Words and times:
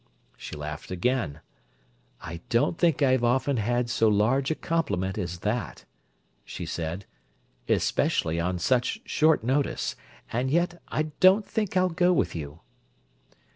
She 0.35 0.55
laughed 0.55 0.89
again. 0.89 1.41
"I 2.23 2.41
don't 2.49 2.79
think 2.79 3.03
I've 3.03 3.23
often 3.23 3.57
had 3.57 3.87
so 3.87 4.07
large 4.07 4.49
a 4.49 4.55
compliment 4.55 5.15
as 5.19 5.41
that," 5.41 5.85
she 6.43 6.65
said, 6.65 7.05
"especially 7.69 8.39
on 8.39 8.57
such 8.57 9.01
short 9.05 9.43
notice—and 9.43 10.49
yet, 10.49 10.81
I 10.87 11.11
don't 11.19 11.45
think 11.45 11.77
I'll 11.77 11.87
go 11.89 12.11
with 12.13 12.33
you. 12.35 12.61